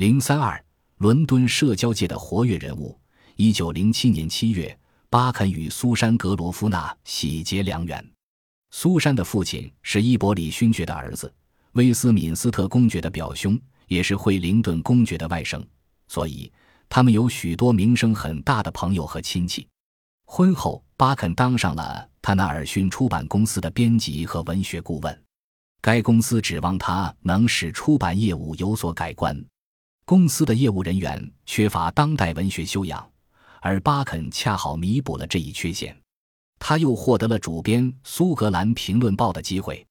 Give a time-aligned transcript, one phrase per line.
[0.00, 0.58] 零三二，
[0.96, 2.98] 伦敦社交界的活跃人物。
[3.36, 4.74] 一九零七年七月，
[5.10, 8.02] 巴肯与苏珊·格罗夫纳喜结良缘。
[8.70, 11.30] 苏珊的父亲是伊伯里勋爵的儿子，
[11.72, 15.62] 威斯敏斯特公爵的表兄，也是惠灵顿公爵的外甥，
[16.08, 16.50] 所以
[16.88, 19.68] 他们有许多名声很大的朋友和亲戚。
[20.24, 25.22] 婚后，巴肯当上了他那尔逊出版公司的编辑和文学顾问。
[25.82, 29.38] 该公司指望他能使出版业务有所改观。
[30.10, 33.08] 公司的业务人员缺乏当代文学修养，
[33.60, 35.96] 而巴肯恰好弥补了这一缺陷。
[36.58, 39.86] 他又获得了主编《苏格兰评论报》的机会。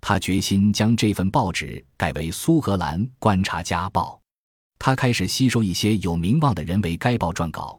[0.00, 4.18] 他决心将这份报纸改为《苏格兰观察家报》。
[4.78, 7.78] 他开始吸收一些有名望的人为该报撰稿，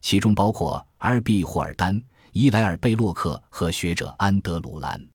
[0.00, 1.44] 其中包括 R.B.
[1.44, 5.06] 霍尔丹、伊莱尔·贝洛克和学者安德鲁·兰。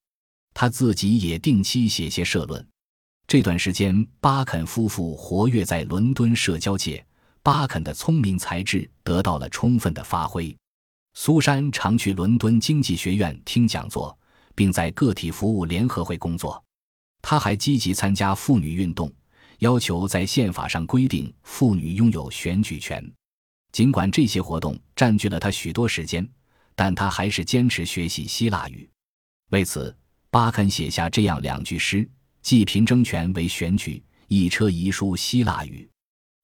[0.53, 2.63] 他自己也定期写些社论。
[3.31, 7.01] 这段时间，巴肯夫妇活跃在伦敦社交界，
[7.41, 10.53] 巴肯的聪明才智得到了充分的发挥。
[11.13, 14.19] 苏珊常去伦敦经济学院听讲座，
[14.53, 16.61] 并在个体服务联合会工作。
[17.21, 19.09] 他还积极参加妇女运动，
[19.59, 23.01] 要求在宪法上规定妇女拥有选举权。
[23.71, 26.29] 尽管这些活动占据了他许多时间，
[26.75, 28.89] 但他还是坚持学习希腊语。
[29.51, 29.95] 为此，
[30.29, 32.05] 巴肯写下这样两句诗
[32.41, 35.89] ：“既凭争权为选举，一车遗书希腊语。”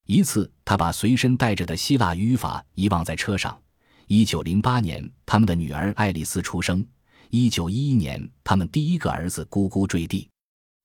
[0.06, 3.60] 一次，他把随身带着的希腊语法遗忘在车上。
[4.06, 6.86] 一九零八年，他们的女儿爱丽丝出生。
[7.28, 10.26] 一九一一年，他们第一个儿子咕咕坠地。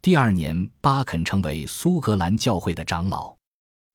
[0.01, 3.33] 第二年，巴肯成为苏格兰教会的长老。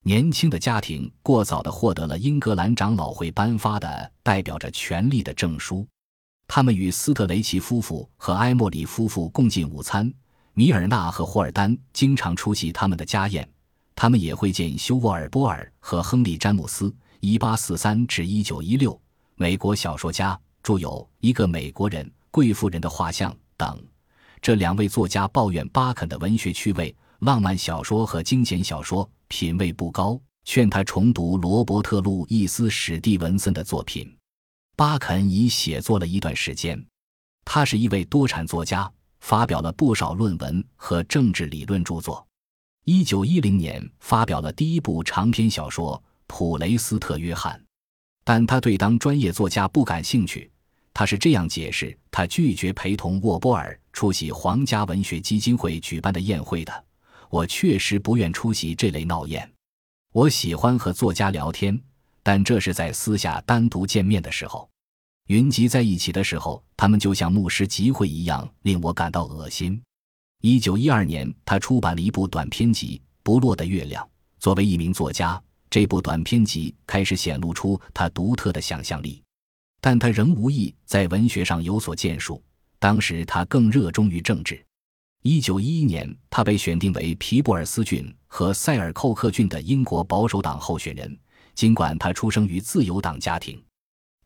[0.04, 5.86] 年轻的家庭过早地获得了英格兰长老会颁发的代表着权力的证书。
[6.46, 10.10] 他们与斯特雷奇夫妇和埃莫里夫妇共进午餐。
[10.58, 13.48] 米尔纳和霍尔丹经常出席他们的家宴。
[13.94, 16.92] 他们也会见休沃尔波尔和亨利詹姆斯。
[17.20, 19.00] 一八四三至一九一六，
[19.36, 23.80] 美国小说家著有《一个美国人贵妇人的画像》等。
[24.42, 34.12] 这两位作家抱怨巴肯的文学趣味、浪漫小说和惊险小说品味不高，劝他重读罗伯特·路易斯·史蒂文森的作品。
[34.74, 36.84] 巴肯已写作了一段时间，
[37.44, 38.90] 他是一位多产作家，
[39.20, 42.26] 发表了不少论文和政治理论著作。
[42.84, 45.96] 一九一零年发表了第一部长篇小说
[46.26, 47.54] 《普雷斯特·约翰》，
[48.24, 50.50] 但他对当专业作家不感兴趣。
[50.94, 56.84] 他是这样解释他拒绝陪同沃波尔出席皇家文学基金会举办的宴会的
[57.30, 59.48] ：“我确实不愿出席这类闹宴。
[60.12, 61.80] 我喜欢和作家聊天。”
[62.28, 64.68] 但这是在私下单独见面的时候，
[65.28, 69.78] 云集在一起的时候，他们就像牧师集会一样，令我感到恶心。
[70.40, 74.02] 一九一二年，他出版了一部短篇集《不落的月亮》。
[74.40, 75.38] 作为一名作家，
[75.68, 79.22] 这部短篇集开始显露出他独特的想象力，
[79.82, 82.42] 但他仍无意在文学上有所建树。
[82.78, 84.64] 当时他更热衷于政治。
[85.22, 91.18] 一九一一年，他被选定为皮布尔斯郡和塞尔寇克郡的英国保守党候选人。
[91.54, 93.60] 尽管他出生于自由党家庭，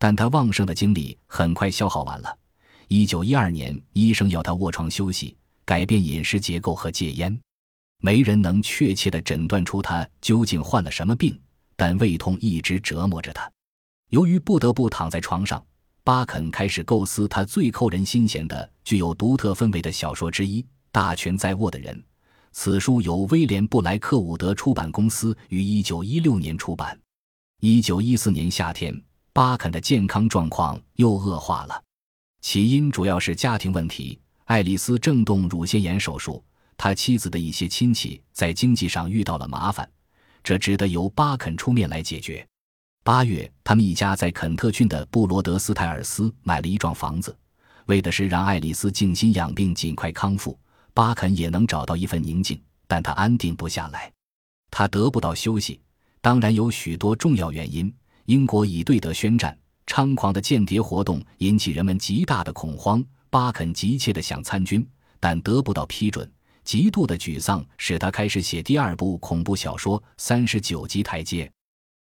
[0.02, 2.38] 但他旺盛的精力很快消耗完了。
[2.88, 7.40] 一九一二年，医生要他卧床休息，改变饮食结构和戒烟。
[7.98, 11.40] 没人能确切地诊断出他究竟患了什么病，
[11.76, 13.48] 但胃痛一直折磨着他。
[14.08, 15.64] 由于不得不躺在床上，
[16.02, 20.60] 巴肯开始构思他最扣人心弦的、具有独特氛围的小说之一
[20.90, 21.96] 《大权在握的人》。
[22.50, 26.98] 此书由威廉·布莱克伍德出版公司于一九一六年出版。
[27.60, 29.00] 一九一四年夏天，
[29.34, 31.82] 巴肯的健康状况又恶化了，
[32.42, 34.20] 起因主要是家庭问题。
[34.44, 36.44] 爱丽丝正动乳腺炎手术，
[36.76, 39.88] 他妻子的一些亲戚在经济上遇到了麻烦，
[40.44, 42.46] 这只得由巴肯出面来解决。
[43.02, 47.34] 八月，他们一家在肯特郡的布罗德斯泰尔斯买了一幢房子，
[47.86, 50.58] 为的是让爱丽丝静心养病，尽快康复，
[50.92, 52.60] 巴肯也能找到一份宁静。
[52.86, 54.12] 但他安定不下来，
[54.70, 55.80] 他得不到休息。
[56.20, 57.90] 当然有许多重要原因。
[58.26, 63.04] 英国以对德宣战，猖狂的间谍活动引起人们极大的恐慌。
[63.30, 64.86] 巴肯急切地想参军，
[65.18, 66.30] 但得不到批准。
[66.64, 71.46] 极度的沮丧使他开始写第二部恐怖小说《三十九级台阶》。